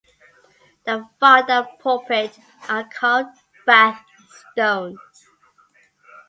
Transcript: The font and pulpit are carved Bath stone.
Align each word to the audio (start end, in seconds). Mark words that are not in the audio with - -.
The 0.83 1.07
font 1.19 1.47
and 1.51 1.67
pulpit 1.77 2.39
are 2.67 2.85
carved 2.91 3.37
Bath 3.67 4.03
stone. 4.31 4.97